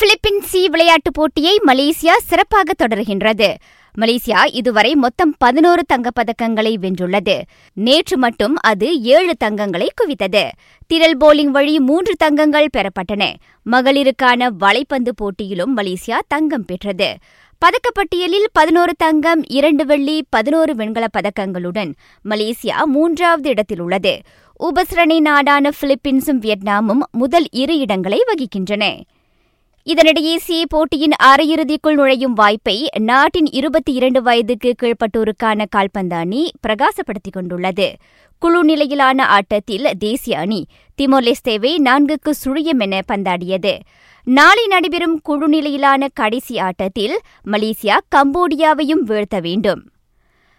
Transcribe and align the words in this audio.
பிலிப்பின் 0.00 0.42
C 0.42 0.68
விளையாட்டுப் 0.68 1.14
போட்டியை 1.14 1.60
Malaysia 1.66 2.16
சிறப்பாக 2.24 2.72
தொடர்கின்றது. 2.78 3.54
மலேசியா 3.98 4.38
இதுவரை 4.52 4.94
மொத்தம் 4.94 5.34
பதினோரு 5.38 5.82
தங்கப்பதக்கங்களை 5.92 6.74
வென்றுள்ளது. 6.80 7.40
நேற்று 7.72 8.18
மட்டும் 8.18 8.56
அது 8.60 9.00
ஏழு 9.00 9.34
தங்கங்களை 9.44 9.88
குவித்தது. 10.00 10.48
திரள் 10.86 11.16
போலிங் 11.16 11.50
வழி 11.50 11.80
மூன்று 11.80 12.14
தங்கங்கள் 12.16 12.68
பெறப்பட்டன. 12.76 13.34
மகளிருக்கான 13.70 14.50
வலைப்பந்து 14.60 15.08
போட்டியிலும் 15.14 15.76
மலேசியா 15.76 16.18
தங்கம் 16.28 16.64
பெற்றது. 16.64 17.14
பதக்கப்பட்டியலில் 17.66 18.46
பதினோரு 18.52 18.94
தங்கம் 18.98 19.44
இரண்டு 19.48 19.86
வெள்ளி 19.86 20.24
பதினோரு 20.30 20.74
வெண்கலப் 20.74 21.16
பதக்கங்களுடன் 21.18 21.92
மலேசியா 22.24 22.84
மூன்றாவது 22.84 23.48
இடத்தில் 23.48 23.80
உள்ளது 23.80 24.20
உபசரணை 24.60 25.20
நாடான 25.20 25.70
பிலிப்பீன்ஸும் 25.80 26.40
வியட்நாமும் 26.40 27.02
முதல் 27.10 27.46
இரு 27.50 27.78
இடங்களை 27.78 28.20
வகிக்கின்றன. 28.26 29.00
இதனிடையே 29.90 30.36
சி 30.36 30.66
போட்டியின் 30.66 31.12
அரையிறுதிக்குள் 31.22 31.92
நுழையும் 31.92 32.32
வாய்ப்பை 32.32 32.88
நாட்டின் 32.98 33.46
இருபத்தி 33.50 33.92
இரண்டு 33.92 34.22
வயதுக்கு 34.22 34.74
கீழ்ப்பட்டோருக்கான 34.82 35.64
கால்பந்து 35.70 36.16
அணி 36.16 36.50
பிரகாசப்படுத்திக் 36.68 37.32
கொண்டுள்ளது. 37.32 37.96
குழு 38.38 38.64
நிலையிலான 38.64 39.26
ஆட்டத்தில் 39.26 39.86
தேசிய 39.98 40.38
அணி 40.38 40.66
திமோலெஸ்தேவை 41.02 41.72
நான்குக்கு 41.78 42.30
சுழியம் 42.44 42.78
என 42.78 43.00
பந்தாடியது. 43.12 43.78
நாளை 44.24 44.66
நடைபெறும் 44.66 45.20
குழு 45.20 45.48
நிலையிலான 45.48 46.08
கடைசி 46.14 46.58
ஆட்டத்தில் 46.58 47.18
மலேசியா 47.44 47.98
கம்போடியாவையும் 48.16 49.04
வீழ்த்த 49.04 49.40
வேண்டும். 49.40 49.90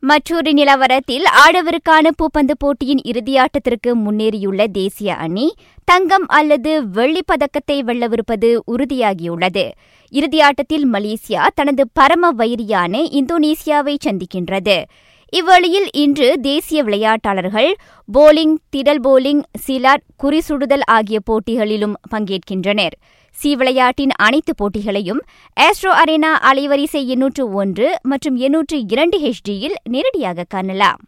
மற்றொரு 0.00 0.52
நிலவரத்தில் 0.52 1.24
ஆடவருக்கான 1.50 2.10
பூப்பந்து 2.10 2.50
போட்டியின் 2.58 3.00
இறுதியாட்டத்திற்கு 3.04 3.94
முன்னேறியுள்ள 3.94 4.66
தேசிய 4.66 5.14
அணி 5.14 5.54
தங்கம் 5.84 6.28
அல்லது 6.28 6.90
வெள்ளிப் 6.90 7.26
பதக்கத்தை 7.26 7.82
வெல்லவிருப்பது 7.82 8.58
உறுதியாகியுள்ளது. 8.66 9.70
இறுதியாட்டத்தில் 10.12 10.92
மலேசியா 10.92 11.46
தனது 11.54 11.88
பரம 11.92 12.32
வைரியான 12.32 13.04
இந்தோனேசியாவை 13.10 13.96
சந்திக்கின்றது. 14.00 14.84
இவ்வழியில் 15.32 15.88
இன்று 15.92 16.40
தேசிய 16.40 16.84
விளையாட்டாளர்கள் 16.84 17.70
போலிங் 18.14 18.54
திடல் 18.76 19.00
போலிங் 19.02 19.42
சிலாட் 19.66 20.04
குறிசுடுதல் 20.22 20.84
ஆகிய 20.84 21.18
போட்டிகளிலும் 21.30 21.96
பங்கேற்கின்றனர். 22.10 22.94
சி 23.30 23.56
விளையாட்டின் 23.56 24.10
அனைத்து 24.16 24.54
போட்டிகளையும் 24.54 25.20
ஆஸ்ட்ரோ 25.60 25.92
அரேனா 26.04 26.30
அலைவரிசை 26.50 27.06
எண்ணூற்று 27.06 27.52
ஒன்று 27.52 27.98
மற்றும் 28.02 28.36
எண்ணூற்று 28.36 28.84
இரண்டு 28.88 29.18
ஹெச்டியில் 29.18 29.76
நேரடியாக 29.88 30.44
காணலாம். 30.48 31.00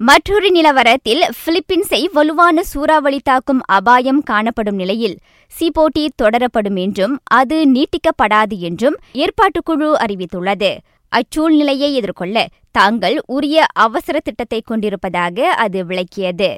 மற்றொரு 0.00 0.50
நிலவரத்தில் 0.50 1.22
பிலிப்பீன்ஸை 1.42 2.04
வலுவான 2.12 2.62
சூறாவளி 2.62 3.20
தாக்கும் 3.24 3.62
அபாயம் 3.66 4.22
காணப்படும் 4.22 4.74
நிலையில் 4.74 5.16
சி 5.52 5.70
போட்டி 5.70 6.12
தொடரப்படும் 6.22 6.78
என்றும் 6.78 7.18
அது 7.30 7.56
நீட்டிக்கப்படாது 7.74 8.56
என்றும் 8.58 8.96
ஏற்பாட்டுக்குழு 9.12 9.88
அறிவித்துள்ளது. 10.04 10.76
அச்சூழ்நிலையை 11.12 11.92
எதிர்கொள்ள 11.94 12.46
தாங்கள் 12.70 13.16
உரிய 13.26 13.66
அவசர 13.72 14.20
திட்டத்தை 14.20 14.62
கொண்டிருப்பதாக 14.64 15.50
அது 15.50 15.84
விளக்கியது. 15.84 16.50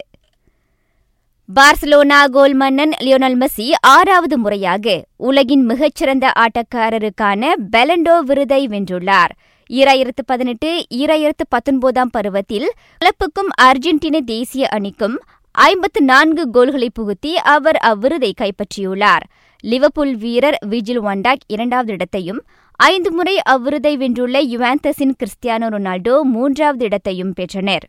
பார்சலோனா 1.49 2.19
கோல் 2.31 2.55
மன்னன் 2.55 2.93
லியோனல் 3.01 3.37
மெஸ்ஸி 3.37 3.73
ஆறாவது 3.81 4.39
முறையாக 4.39 5.05
உலகின் 5.17 5.65
மிகச்சிறந்த 5.65 6.33
ஆட்டக்காரருக்கான 6.39 7.53
பெலண்டோ 7.77 8.19
விருதை 8.19 8.67
வென்றுள்ளார். 8.67 9.33
ஈராயிரத்து 9.71 10.23
பதினெட்டு 10.27 10.87
ஈராயிரத்து 10.95 11.45
பத்தொன்பதாம் 11.49 12.11
பருவத்தில் 12.11 12.69
கிளப்புக்கும் 13.01 13.51
அர்ஜென்டினா 13.63 14.21
தேசிய 14.25 14.69
அணிக்கும் 14.71 15.17
ஐம்பத்து 15.55 16.01
நான்கு 16.03 16.51
கோல்களை 16.51 16.89
புகுத்தி 16.91 17.33
அவர் 17.35 17.79
அவ்விருதை 17.87 18.31
கைப்பற்றியுள்ளார். 18.41 19.25
லிவர்பூல் 19.65 20.17
வீரர் 20.17 20.59
விஜில் 20.67 21.01
ஒண்டாக் 21.03 21.43
இரண்டாவது 21.47 21.93
இடத்தையும் 21.93 22.41
ஐந்து 22.81 23.11
முறை 23.13 23.35
அவ்விருதை 23.51 23.97
வென்றுள்ள 23.97 24.39
யுவாந்தஸின் 24.45 25.17
கிறிஸ்டியானோ 25.21 25.69
ரொனால்டோ 25.75 26.15
மூன்றாவது 26.23 26.85
இடத்தையும் 26.85 27.33
பெற்றனர். 27.33 27.87